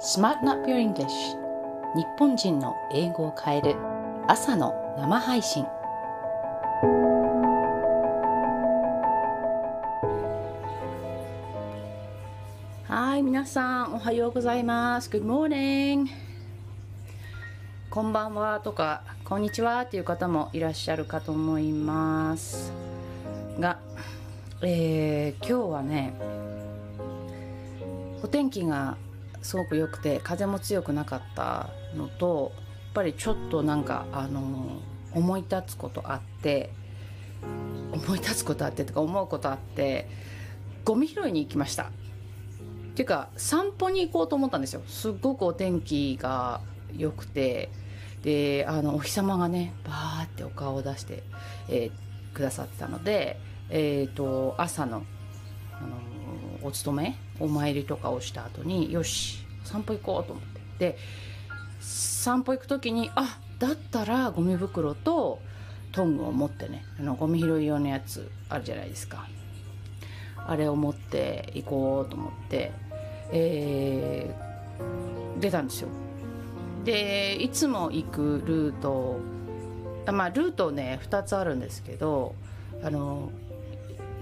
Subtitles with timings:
[0.00, 1.08] Smart Up Your English.
[1.96, 3.74] 日本人の英語を変える。
[4.28, 5.64] 朝の生配信。
[12.86, 15.10] はい皆さんおはようございます。
[15.10, 16.06] Good morning.
[17.90, 22.72] こんばんはとかこんにちはっていう方もいらっしゃるかと思います
[23.58, 23.80] が、
[24.62, 26.14] えー、今日はね
[28.22, 28.96] お天気が
[29.48, 34.82] すごく良くて風も強くなかったのとやっぱりちょっとなんかあの
[35.14, 36.68] 思い立つことあって
[37.90, 40.06] 思い立つことあってとか思うことあって
[40.84, 41.84] ゴミ拾いに行きました。
[41.84, 41.86] っ
[42.94, 44.82] ていうか散歩に行こうと思ったんですよ。
[44.86, 46.60] すっごくお天気が
[46.94, 47.70] 良くて
[48.22, 51.22] であのお日様がねバーってお顔を出して、
[51.70, 53.40] えー、くださってたので、
[53.70, 55.04] えーと、朝の
[55.72, 60.44] あのお勤めお参りとかをした後によし散歩行こうと思っ
[60.78, 60.92] て。
[60.92, 60.98] で
[61.80, 65.40] 散歩行く時にあだったらゴミ袋と
[65.92, 69.26] トングを持ってねあのゴミ拾い用のやつあるじゃないですか。
[70.46, 72.72] あれを持って行こうと思って、
[73.32, 75.88] えー、出たんですよ。
[76.84, 79.20] でいつも行くルート
[80.10, 82.34] まあルートね2つあるんですけど
[82.82, 83.30] あの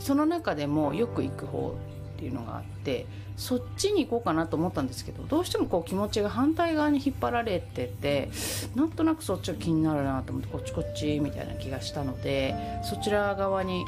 [0.01, 1.77] その中でもよく行く方
[2.17, 8.31] っていうのがあってそっちに行こうかなと思ったんですけどどうしてもこう気持ちが反対側に引っ張られてて
[8.75, 13.85] なんとなくそっちが気になるなと思ってこっちこっちみたいな気がしたのでそちら側に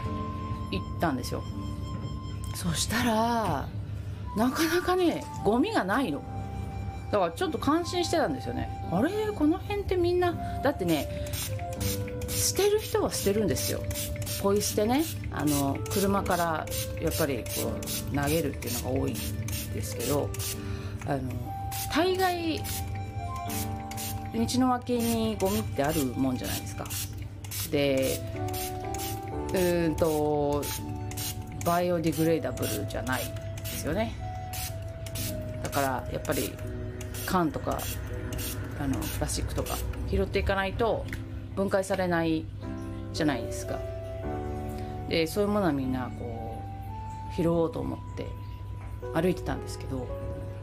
[0.70, 1.42] 行ったんですよ。
[2.54, 3.68] そしたら
[4.36, 6.22] なかなかねゴミがないの。
[7.10, 8.68] だからちょっと感心してたんですよね。
[8.92, 9.10] あれ？
[9.34, 11.08] この辺ってみんなだってね
[12.28, 13.82] 捨てる人は捨てるんですよ。
[14.42, 15.04] ポイ捨てね。
[15.32, 16.66] あの車から
[17.02, 17.72] やっぱりこ
[18.12, 19.14] う投げるっていうのが多いん
[19.74, 20.30] ですけど
[21.06, 21.22] あの
[21.92, 22.58] 大概
[24.34, 26.86] 道の脇にゴミってあるもんじゃないですか。
[27.70, 28.20] で
[29.54, 30.62] うんと
[31.64, 33.22] バイオディグレーダブルじゃない
[33.58, 34.14] ですよね。
[35.62, 36.52] だからやっぱり
[37.26, 37.78] 缶とか
[38.80, 39.76] あのプラスチックとか
[40.10, 41.04] 拾っていかないと
[41.58, 42.44] 分解されない
[43.12, 43.80] じゃないですか。
[45.08, 46.62] でそういうものはみんなこ
[47.32, 48.26] う拾おうと思って
[49.12, 50.06] 歩いてたんですけど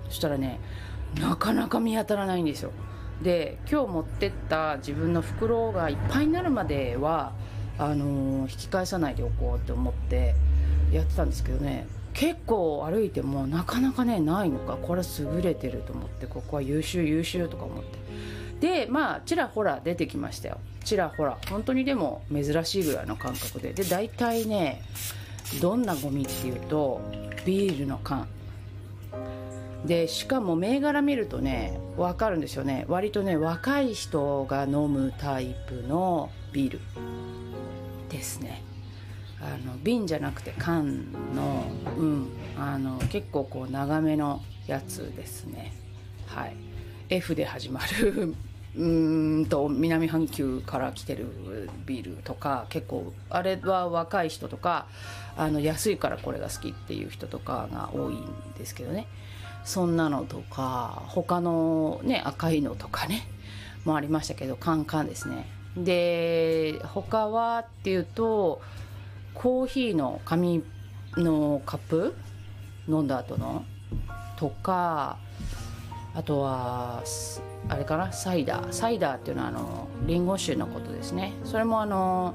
[0.07, 0.59] そしたらね
[1.19, 2.71] なかなか見当たらないんですよ。
[3.21, 7.33] で今日持ってった自分の袋がいっぱいになるまでは
[7.77, 10.33] あのー、引き返さないでおこうって思って
[10.93, 18.05] やってたんですけどね結構歩いてもなかなかねないのかこれ優れてると思ってここは優秀優秀とか思って。
[18.59, 20.59] でまあちらほら出てきましたよ。
[20.83, 21.37] ちらほら。
[21.49, 23.73] 本当にでも珍しいぐらいの感覚で。
[23.73, 24.81] で大体ね
[25.61, 27.01] どんなゴミっていうと
[27.45, 28.27] ビールの缶。
[29.85, 32.85] でしかも銘柄見るとね分かるんですよね。
[32.87, 36.79] 割とね若い人が飲むタイプのビール。
[38.09, 38.63] ですね。
[39.41, 41.65] あの瓶じゃなくて缶の,、
[41.97, 42.27] うん、
[42.57, 45.73] あの結構こう長めのやつですね。
[46.25, 46.55] はい。
[47.09, 48.35] F で始まる
[48.75, 48.85] う
[49.41, 51.27] んと南半球から来てる
[51.85, 54.87] ビールとか結構あれは若い人とか
[55.37, 58.25] あの安いからこれが好きっていう人とかが多いん
[58.57, 59.07] ですけどね。
[59.63, 63.27] そんなのとか他のね赤いのとかね
[63.83, 65.47] もありましたけどカンカンですね。
[65.77, 68.61] で他はっていうと
[69.33, 70.63] コーヒーの紙
[71.17, 72.15] のカップ
[72.87, 73.65] 飲んだ後の
[74.37, 75.17] とか
[76.15, 77.03] あとは
[77.67, 78.11] あれかな？
[78.13, 78.73] サイダー。
[78.73, 81.33] サイダーっていうのはあのリンゴ酒のことですね。
[81.43, 82.33] それもあの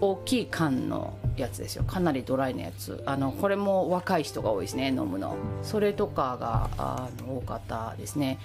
[0.00, 1.84] 大きい缶のやつですよ。
[1.84, 3.02] かなりドライなやつ。
[3.06, 5.36] あのこれも若い人が多いですね飲むの。
[5.62, 8.38] それとかがあの多かったですね。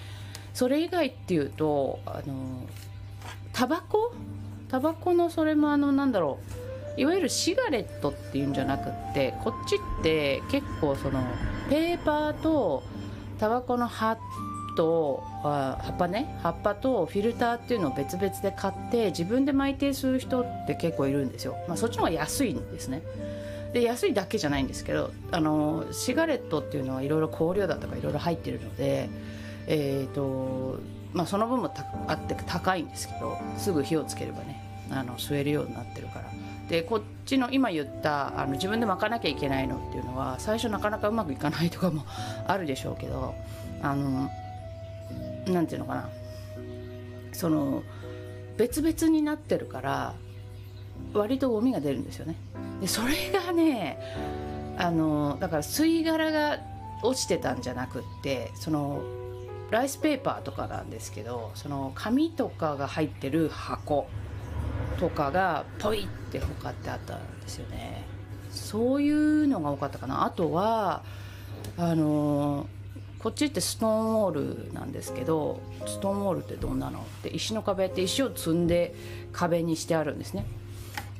[0.54, 2.34] それ以外っていうとあの
[3.52, 4.12] タバコ？
[4.68, 6.38] タバコのそれもあのなんだろ
[6.96, 7.00] う。
[7.00, 11.22] いわゆるシガレットっていうんじゃなくってこっちって結構その
[11.68, 12.82] ペーパーと
[13.38, 14.16] タバコの葉
[14.76, 16.38] と葉っぱね。
[16.42, 23.02] 葉っぱとフィルターっていうのを別々で買って自分で巻いてする人って結構いるんですよ、まあ、そっちの方が安いんですね。
[23.72, 29.10] で安いだけじゃないんですけどあのシガレットっていうのはいろいろ香料だとかいろいろ入ってるので
[29.66, 30.80] えっ、ー、と
[31.12, 31.72] まあその分も
[32.06, 36.30] あって高いんですけどすぐ火をつければねあの吸えるようになってるから。
[36.68, 42.04] でこっちの今言ったあの自分で巻かなきゃいけないのっていうのは最初なかなかうまくいかないとかも
[42.46, 43.34] あるでしょうけど
[43.82, 44.30] あの
[45.46, 46.08] なんていうのかな。
[47.32, 47.82] その
[48.56, 50.14] 別々になってるから
[51.12, 52.34] 割とゴミが出るんですよね。
[52.80, 53.98] でそれがね
[54.78, 56.58] あのだから吸い殻が
[57.02, 59.02] 落ちてたんじゃなくってその
[59.70, 64.08] ライスペーパーとかなんですけどその紙とかが入ってる箱
[64.98, 66.06] とかがポイっ
[66.38, 68.04] てほかってあったんですよね。
[68.50, 70.24] そういうのが多かったかな。
[70.24, 71.02] あとは
[71.76, 72.66] あの
[73.18, 77.00] こっちってストーンウォールなんですけどストーンウォールってどんなの？
[77.00, 78.94] って石の壁って石を積んで
[79.32, 80.46] 壁にしてあるんですね。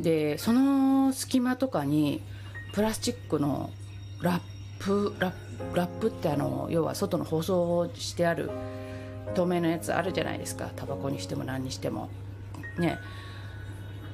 [0.00, 2.22] でその隙間とかに
[2.72, 3.70] プラスチックの
[4.20, 4.40] ラッ
[4.78, 8.50] プラップってあの要は外の包装をしてある
[9.34, 10.70] 透明のやつあるじゃないですか。
[10.76, 12.08] タバコにしても何にしても。
[12.78, 12.98] ね。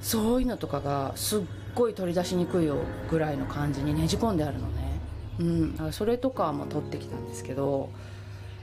[0.02, 1.40] そういうのとかがすっ
[1.75, 2.76] ごい取り出しにくいよ
[3.08, 5.00] ぐらいの感じにねじ込んであるのね。
[5.38, 5.72] うん。
[5.72, 7.88] だからそれとかも取ってきたんですけど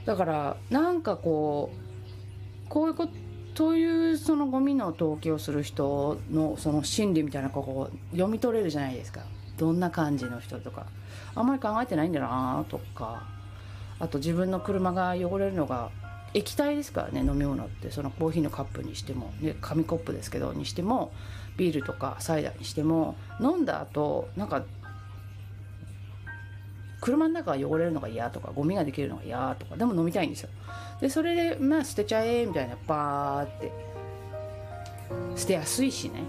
[0.04, 3.12] だからなんかこうこういうこと
[3.52, 9.22] そういうそのゴミの投棄をする人のその心理みたいなこう読み取れるじゃないですか。
[9.58, 10.86] どんな感じの人とか。
[11.34, 13.26] あんまり考えてないんだなとか。
[13.98, 15.90] あと自分の車が汚れるのが
[16.34, 21.12] 液体ですからね飲み物ってそのコーヒーのカップにしても、ね、紙コップですけどにしても
[21.56, 24.64] ビールとかサイダーにしても飲んだ後なんか
[27.00, 30.50] 車の中が汚れるのが嫌とかゴミができるのが嫌とかでも飲みたいんですよ。
[31.00, 33.72] でそれでまあ捨てちゃえみたいなバーって
[35.34, 36.22] 捨てやすいしね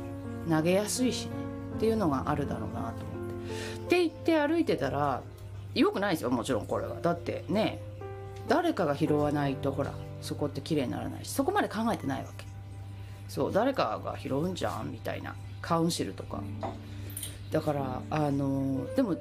[0.50, 1.32] 投げやすいしね
[1.76, 3.02] っていうのがあるだろうなと思って。
[3.86, 5.22] って言って歩いてたら
[5.76, 7.02] よくないですよもちろんこれは。
[7.02, 7.82] だってね
[8.52, 12.46] 誰かが拾わないとほらそこって綺麗にならないしそこまで考えてないわけ。
[13.30, 16.42] そう誰かが拾うんじゃんみたいなカウンシルとか。
[17.50, 19.16] だからあのでも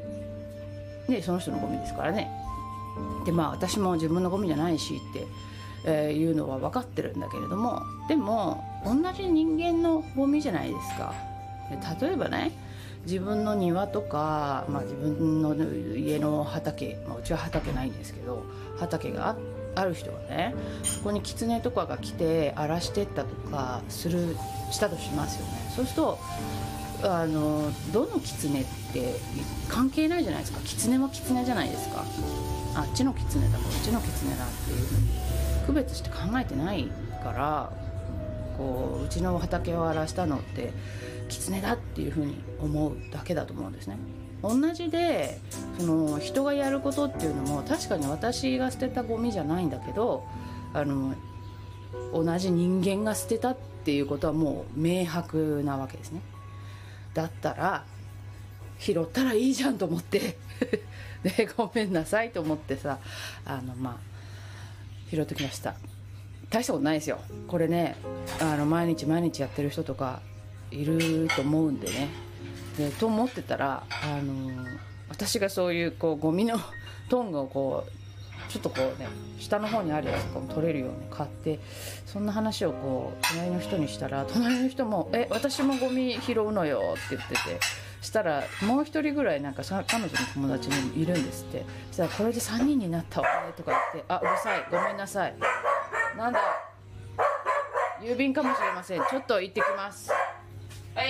[1.09, 2.29] ねその人のゴミですからね。
[3.25, 5.27] でまあ私も自分のゴミじゃないしって、
[5.87, 11.15] えー、いうのは分かってるんだけれどもでも同じ人間のゴミじゃないですか。
[12.01, 12.51] 例えばね
[13.05, 15.55] 自分の庭とか、まあ、自分の
[15.97, 18.45] 家の畑、まあ、うちは畑ないんですけど
[18.79, 19.37] 畑が
[19.75, 24.37] ある人がねそこにキツネとかが来て荒らしてったとかする
[24.71, 25.53] したとしますよね。
[25.75, 26.19] そうすると
[27.03, 29.15] あのどのキツネって
[29.69, 30.61] 関係ないじゃないですか。
[30.61, 32.05] キツネもキツネじゃないですか。
[32.75, 35.09] あっちのキツネだこっちのキツネだっていうふうに
[35.67, 36.89] 区別して考えてない
[37.23, 37.73] から
[38.57, 40.73] こううちの畑を荒らしたのって
[41.31, 43.97] キツネだっていうふうに思うだけだと思うんですね。
[44.43, 45.39] 同じで
[45.79, 50.25] その人がやることっていうのも確かに私が捨てたゴミじゃないんだけど
[50.73, 51.15] あの
[52.13, 56.23] 同じ人間が捨てたっていうことはもう明白なわけですね。
[57.15, 57.85] だったら
[58.79, 60.37] 拾ったらいいじゃんと思って
[61.23, 62.99] で ごめんなさいと思ってさ
[63.45, 63.97] あのまあ
[65.11, 65.75] 拾ってきました
[66.49, 67.97] 大したことないですよこれね
[68.41, 70.23] あの毎日毎日やってる人とか
[70.71, 72.09] いると思うんでね。
[72.77, 74.65] でと思ってたらあの
[75.09, 76.59] 私がそういうこうゴミの
[77.09, 79.09] トングをこうちょっとこうね
[79.39, 81.59] 下の方にあるやつとかも取れるように買って
[82.07, 87.61] そんな話をこう隣の人にしたら隣の人も「え私もゴミ拾うのよ」って言ってて
[88.01, 91.65] したらもう一人ぐらいなんか彼女の友達にいるんですって。
[91.89, 95.35] そしたら「これで3人になったわね」とか言って「あうるさいごめんなさい」
[96.17, 96.41] なんだ
[98.01, 99.01] 郵便かもしれません。
[99.11, 100.11] ちょっと行ってきます。
[100.95, 101.05] は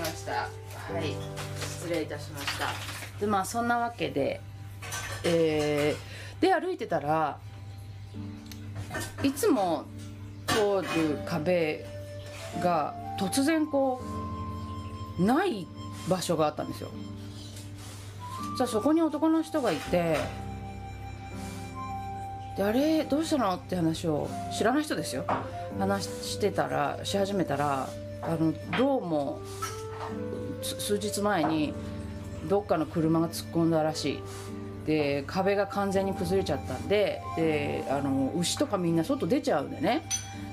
[0.00, 0.32] いました。
[0.32, 0.48] は
[1.00, 1.14] い。
[1.60, 2.68] 失礼いたしました。
[3.20, 4.40] でまあそんなわけで
[5.24, 7.38] えー、で歩いてたら
[9.22, 9.84] いつも
[10.46, 11.84] 通る壁
[12.62, 14.00] が突然こ
[15.18, 15.66] うない
[16.08, 16.90] 場所があったんですよ。
[18.56, 20.18] じゃあそこに男の人がいて
[22.56, 25.24] であれどうしたのって話を知らない人ですよ。
[25.78, 27.88] 話してたらし始めたら
[28.22, 29.40] あのどうも
[30.62, 31.72] 数日前に
[32.48, 34.22] どっかの車が突っ込んだらしい。
[34.86, 40.02] で壁が完全に崩れちゃったんでであの牛とかみんな外出ちゃうんでね。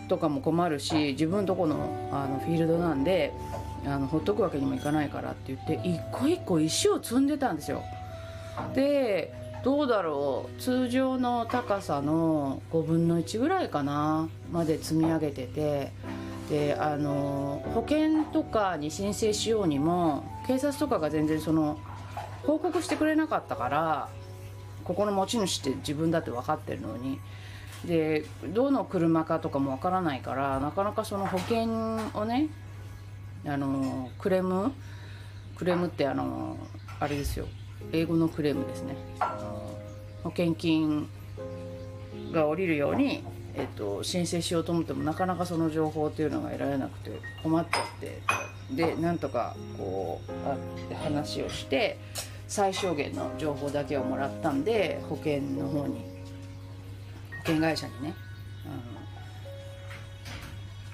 [0.07, 3.33] とかも困るし自分とこのあのフィールドなんで
[3.85, 7.83] あのほっとくわけにもいかないからって言って一個一個石を積んでたんですよ。
[8.73, 9.33] で
[9.63, 10.61] どうだろう。
[10.61, 15.91] 通常の高さの5分の1ぐらいかなまで積み上げてて
[16.49, 21.79] であの保険とかに申請しようにも警察とかが全然その
[22.43, 24.09] 報告してくれなかったから
[24.85, 27.19] ここの持ち主って自分だって分かってるのに
[27.85, 31.65] でどの車かとかも分からないからなかなかその保険
[32.13, 32.47] をね
[33.45, 34.71] あのクレーム
[35.57, 36.57] クレームってあの
[36.99, 37.47] あれですよ
[37.91, 38.95] 英語のクレームですね。
[40.23, 41.07] 保険金
[42.31, 43.23] が下りるように
[43.57, 48.21] えっと、申請しようと思ってもなかなかその情報っていうのが得られなくて困っちゃって
[48.71, 51.97] でなんとかこうあって話をして
[52.47, 55.95] 最小限の情報だけをもらったんで保険の方に
[57.39, 58.13] 保険会社にね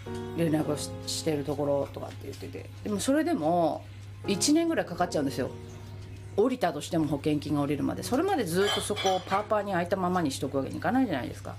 [0.07, 2.69] あの連絡をししてるところとかって言ってて。
[2.83, 3.83] でもそれでも
[4.25, 5.49] 1年ぐらいかかっちゃうんですよ。
[6.35, 8.03] 降りたとしても保険金が下りるまで。
[8.03, 11.55] それまでずっとそこをパーパーに開いたままにしとくわけにいかないじゃないですか。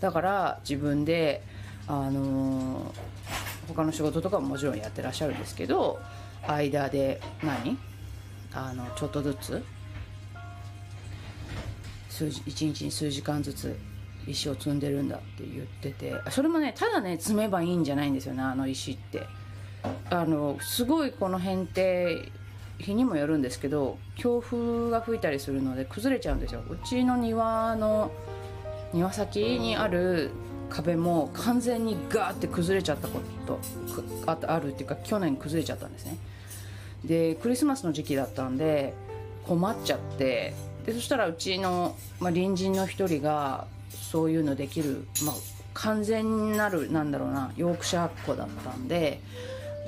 [0.00, 1.42] だから自分で
[1.86, 6.00] あのー、他の仕事とかももちろんやってらっしゃるんですけど
[6.46, 7.78] 間で何？
[8.52, 9.64] あのちょっとずつ
[12.08, 13.76] 数1日に数時間ずつ
[14.26, 19.26] 石を積んでるんだって言っててそれもねただね積めばいいんじゃないんですよねあの石って。
[20.10, 22.32] あのすごいこの辺って
[22.78, 26.62] 日にもよるんですけど強風が吹いたりするので崩れちゃうんですよ。
[26.68, 28.10] うちの庭の
[28.94, 30.30] 庭先にある
[30.70, 33.58] 壁も完全にガーって崩れちゃったこと
[34.26, 36.16] ああるっていうか去年崩れちゃったんですね。
[37.04, 38.94] でクリスマスの時期だったんで
[39.46, 40.54] 困っちゃって
[40.86, 45.34] でそしたらうちの、まあ、隣人の一人がそういうのできる、まあ、
[45.74, 49.20] 完全なるなんだろうなヨークシャーっ子だったんで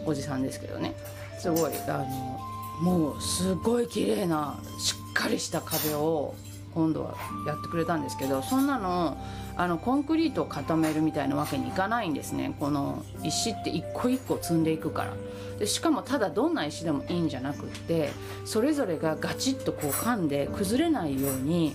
[0.05, 0.95] おじさんですけどね。
[1.39, 2.41] すごいあの
[2.83, 6.35] もうすごい綺麗なしっかりした壁を
[6.77, 7.15] 今度は
[7.47, 9.17] やってくれたんですけどそんなの
[9.57, 12.55] あのコンクリートを固めるみたいなわけにいかないんですね。
[12.61, 15.15] この石って一個一個積んでいくから。
[15.59, 18.11] でしかもただどんな石でもいいんじゃなくって
[18.45, 21.75] それぞれがガチッとこう噛んで崩れないように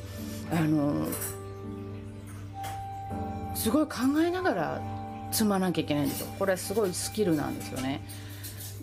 [0.51, 1.07] あの
[3.55, 3.93] すごい考
[4.23, 4.81] えながら
[5.31, 6.27] 積まなきゃいけないんですよ。
[6.37, 8.01] これすごいスキルなんですよね。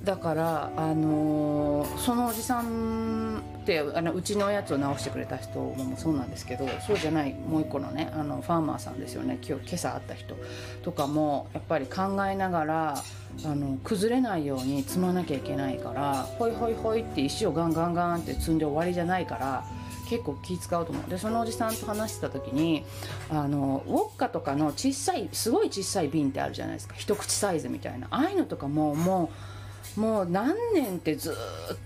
[0.05, 9.39] だからあのー、そのおじさんってあのうちのやつを直してくれた人もそうなんですけどそうじゃないもう一個のねあのファーマーさんですよね。
[9.47, 10.37] 今日今朝会った人
[10.83, 13.05] とかもやっぱり考えながら
[13.45, 19.65] あの崩れないように積まなきゃいけないからホイホイホイって石をガンガンガンって積んで終わりじゃないから
[20.09, 21.11] 結構気使うと思う。
[21.11, 22.85] でそのおじさんと話してた時に
[23.29, 26.95] あのウォッカとかの小さいすごい小さい瓶ってあるじゃないですか。
[26.97, 28.07] 一口サイズみたいな。
[28.11, 29.58] ああいうのとかももう
[29.97, 31.35] もう何年ってずっ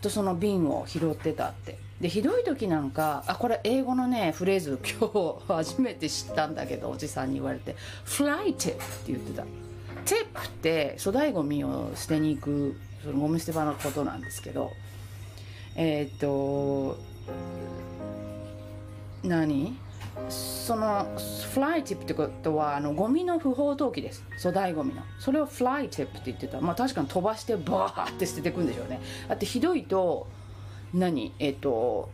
[0.01, 1.79] とその瓶を拾ってたって。
[2.03, 9.45] でひどい時なんかあこれ英語のねフレーズ 今日初めて知ったんだけどおじさんに言われて「フライティップ」って言ってた
[10.05, 14.73] 「テップ」って粗大ごみを捨てに行くそのゴミ捨て場のことなんですけど
[15.77, 16.99] えっ、と
[19.23, 19.77] 何？
[20.29, 21.07] その
[21.53, 24.25] フライティップってことはあのゴミの不法投棄です。
[24.39, 25.03] 粗大ゴミの。
[25.19, 26.61] それをフライティップって言ってた。
[26.61, 29.01] まあ確かに飛ばしてバーって捨てていくんでしょうね。
[29.29, 30.27] だってひどいと
[30.95, 31.33] 何？
[31.39, 32.11] えっ、と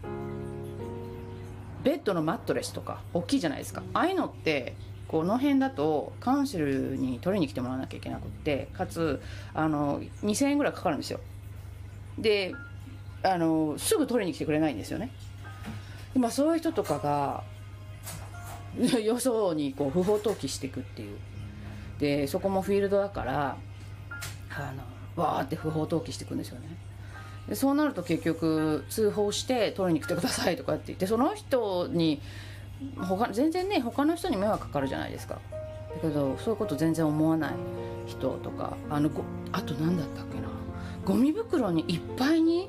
[1.82, 3.82] ベッドのマットレスとか大きいじゃないですか。
[3.92, 4.74] ああいうのって
[5.08, 9.20] この辺だとカウンセルに取りに来てもらわなきゃいけなくってかつ
[9.54, 11.20] あの2000円ぐらいかかるんですよ。
[12.18, 12.54] で
[13.22, 15.10] あのすぐ取りに来てくれないんですよね。
[16.16, 17.42] まあそういう人とかが
[19.04, 21.18] よそにこう不法投棄していくっていう
[21.98, 23.56] でそこもフィールドだから
[24.50, 24.72] あ
[25.16, 26.68] のわーって不法投棄していくんですよね
[27.48, 32.20] でそうなると結局通報して取りに来てくださいとかって言ってその人に
[32.96, 37.52] 他全然ね他の人に迷惑かかるじゃないですかだけどそういうこと全然思わない
[38.06, 39.10] 人とかあの
[39.52, 40.48] あと何だったっけな
[41.04, 42.68] ゴミ袋にいっぱいに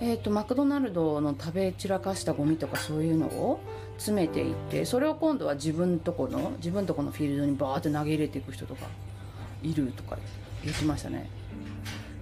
[0.00, 3.60] えーと、マクドナルドの食べ散らかしたゴミとかそういうのを
[3.96, 8.86] 詰めていってそれを今度は自分とこの自分とこのフィールドにバーって投げ入れていく人とか
[9.62, 10.16] いるとか
[10.64, 11.28] 言ってましたね。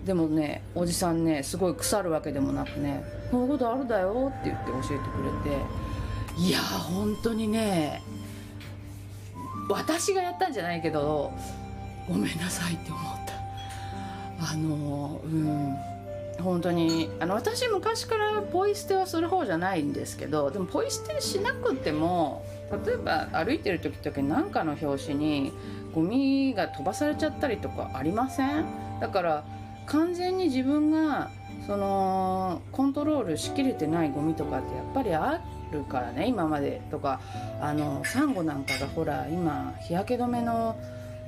[0.07, 5.05] でもねおじさんねすごい腐るわけでもなくね「こういうことあるだよ」って言って教えて
[5.45, 5.63] くれて
[6.39, 8.03] いやー本当にね
[9.69, 11.33] 私がやったんじゃないけど
[12.09, 14.53] ごめんなさいって思った。
[14.53, 15.96] あのうん。
[16.47, 17.11] 本当に。
[17.21, 22.45] あの私昔からポイ捨てはする方じゃないんですけどでもポイ捨てしなくても
[22.87, 25.53] 例えば歩いてる時とか何かの拍子に
[25.95, 28.65] ゴミが飛ばされちゃったりとかありません？
[29.01, 29.45] だから
[29.87, 31.31] 完全に自分が
[31.67, 35.41] そのコントロールしきれてないゴミとかってやっぱりあ
[35.73, 37.21] るからね今までとか。
[37.59, 40.77] あのサンゴなんかがほら今日焼け止めの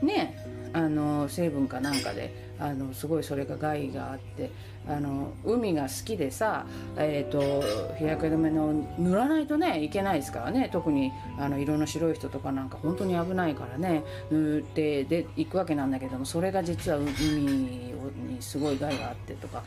[0.03, 0.37] ね
[0.73, 4.51] あの成分かなんかであのすごいそれが害があって
[4.87, 10.71] あの海が好きでさ、えーと、日焼け止めの塗らないとねいけないですからね。
[10.73, 14.03] 特にあの色の白い人とかなんか本当に危ないからね。
[14.31, 17.95] 塗ってで行くわけなんだけどもそれが実は海に
[18.41, 19.63] すごい害があってとか。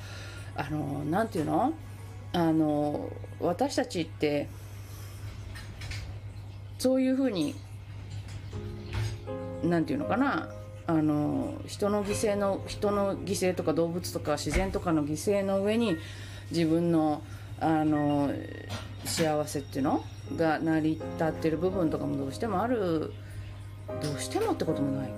[0.54, 1.74] あのなんていうの？
[2.34, 4.50] あの私たちって
[6.78, 7.56] そういうふうに
[9.64, 10.50] なんていうのかな？
[10.88, 15.98] あの人の犠牲の人の犠牲とか動物とか自然とかの犠牲の上に
[16.50, 17.22] 自分の
[17.60, 18.32] あの
[19.06, 20.04] 幸せっていうの
[20.36, 23.14] が成り立ってる部分とかもどうしてもある。
[24.02, 25.16] どうしてもってこともないか。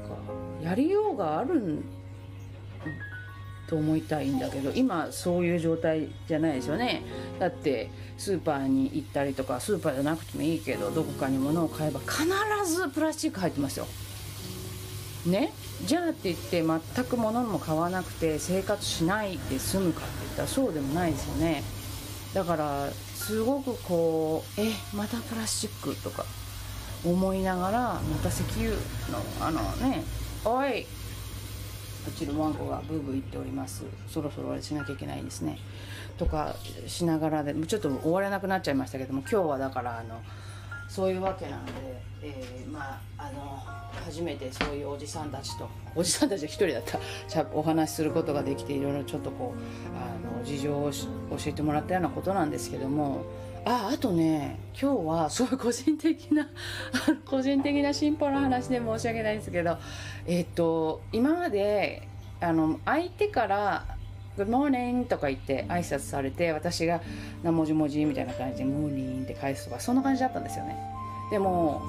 [0.63, 1.83] やりようがあるん
[3.67, 7.03] と思いたいんだけど今そういう状態じゃないですよね。
[7.39, 12.23] だってスーパーに行ったりとかスーパーじゃなくてもいいけどどこかに物を買えば必
[12.65, 13.87] ずプラスチック入ってますよ。
[15.25, 15.53] ね。
[15.85, 16.63] じゃあって言って
[16.95, 21.63] 全く物も買わなくて生活しないで済むかって言ったらそうでもないですよね。
[22.33, 26.25] だからすごくこうえまたプラスチックとか
[27.05, 28.77] 思いながらまた石油の
[29.39, 30.03] あのね
[30.45, 30.85] おい
[32.05, 33.83] うちのワンコがブーブー言っております。
[34.09, 35.57] そろそろあれしなきゃいけないんですね。
[36.17, 40.21] とかしながらでちょっと終われなくなっちゃいましたけども今日はだからあの
[40.93, 41.71] そういうわけなので、
[42.21, 43.63] えー、まああの
[44.05, 46.99] 初めてそういうおじさんたちとおじさんたちが一人だった
[47.51, 53.25] お話しすることができていろいろちょっとこうあの事情を教えてもらったようなことなんですけども
[53.65, 56.47] ああとね今日はすごい個人的な
[57.25, 59.77] 個人的な進歩の話で申し訳ないんですけど
[60.27, 62.07] えっ、と今まで
[62.39, 63.85] あの相手から
[64.37, 67.01] 「Good morning」とか言って挨拶されて私が
[67.43, 70.75] 「なもじもじ」みたいな感じで「モーニン」って返すとかそんな感じだったんですよね。
[71.31, 71.81] でも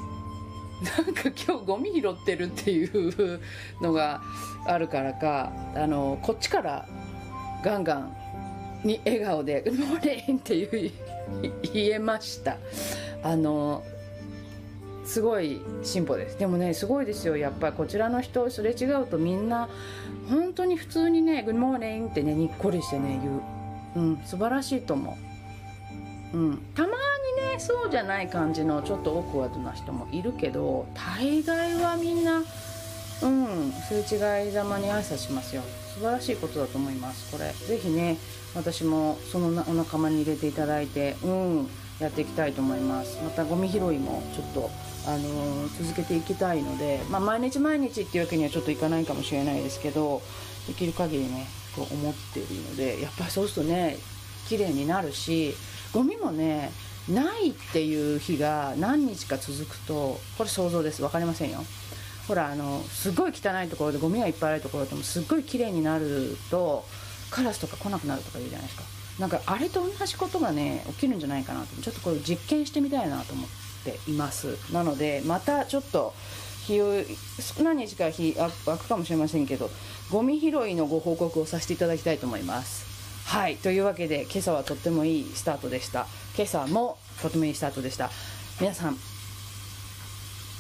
[0.97, 3.41] なんか今日ゴミ拾ってるっていう
[3.81, 4.21] のが
[4.67, 6.87] あるからかあのこっちから
[7.63, 8.17] ガンガン
[8.85, 10.93] に笑顔で「Good morning」って
[11.73, 12.57] 言えました。
[13.23, 13.83] あの
[15.15, 16.37] すごい進歩です。
[16.41, 17.37] でもねすごいですよ。
[17.37, 19.69] やっぱりこちらの人すれ違うとみんな
[20.29, 23.21] 本当に普通にね「Good morning」ってねにっこりしてね
[23.95, 25.17] 言う、うん、素晴らしいと思
[26.33, 26.93] う、うん、たまに
[27.53, 32.43] ねそうじゃない感じのちょっとオークワードな人もいるけど大概はみんな
[33.23, 35.63] うんすれ違いざまに挨拶しますよ。
[35.95, 37.31] 素晴らしいことだと思います。
[37.31, 38.17] これ是非ね
[38.57, 41.69] 私もそのお仲間に入れていただいてうん
[42.01, 43.17] やっていきたいと思います。
[43.23, 44.71] またゴミ拾いもちょっと
[45.07, 50.23] あの、続けていきたいので、まあ、毎日毎日っていうわけにはちょっといかないかもしれないですけど
[50.67, 53.99] できる限りねと思っているのでやっぱりそうするとね
[54.49, 55.55] 綺麗になるし
[55.93, 56.71] ゴミもね
[57.09, 61.03] ないっていう日が何日か続くとこれ想像です。
[61.03, 61.59] 分かりませんよ。
[62.27, 66.87] ほらあのすごい汚いところでゴミがいっぱいあるところでもすっごい綺麗になると
[67.31, 68.85] カラスとか来なくなるとか言うじゃないですか。
[69.19, 71.83] なんかあれと同じことがね起きるんじゃないかなと。
[71.83, 73.64] ちょっとこれ実験してみたいなと思って。
[73.85, 74.57] ています。
[74.73, 76.15] なのでまたちょっと
[76.67, 76.93] 日を
[77.63, 79.71] 何日か日空くかもしれませんけど
[80.11, 82.85] ゴミ拾いのご報告をさせていただきたいと思います。
[83.27, 83.57] はい。
[83.57, 86.07] というわけで今朝はとってもいいスタートでした。
[86.37, 88.11] 今朝もとてもいいスタートでした。
[88.61, 88.97] 皆さん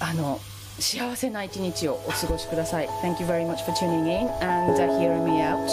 [0.00, 0.40] あの
[0.78, 2.88] 幸せな一日をお過ごしください。
[3.02, 5.68] Thank you very much for tuning in and、hearing me out、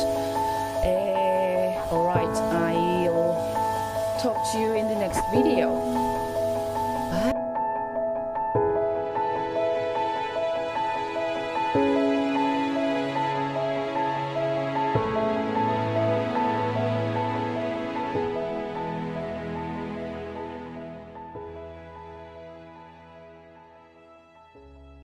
[0.84, 2.30] uh, Alright.
[2.38, 6.01] I'll talk to you in the next video.